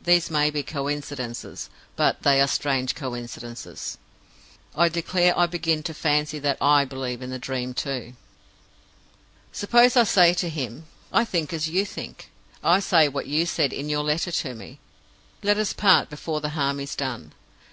These 0.00 0.30
may 0.30 0.50
be 0.50 0.62
coincidences, 0.62 1.68
but 1.96 2.22
they 2.22 2.40
are 2.40 2.46
strange 2.46 2.94
coincidences. 2.94 3.98
I 4.76 4.88
declare 4.88 5.36
I 5.36 5.46
begin 5.46 5.82
to 5.82 5.92
fancy 5.92 6.38
that 6.38 6.58
I 6.60 6.84
believe 6.84 7.20
in 7.20 7.30
the 7.30 7.40
Dream 7.40 7.74
too! 7.74 8.12
"Suppose 9.50 9.96
I 9.96 10.04
say 10.04 10.32
to 10.34 10.48
him, 10.48 10.86
'I 11.12 11.24
think 11.24 11.52
as 11.52 11.68
you 11.68 11.84
think. 11.84 12.30
I 12.62 12.78
say 12.78 13.08
what 13.08 13.26
you 13.26 13.46
said 13.46 13.72
in 13.72 13.88
your 13.88 14.04
letter 14.04 14.30
to 14.30 14.54
me, 14.54 14.78
Let 15.42 15.58
us 15.58 15.72
part 15.72 16.08
before 16.08 16.40
the 16.40 16.50
harm 16.50 16.78
is 16.78 16.94
done. 16.94 17.32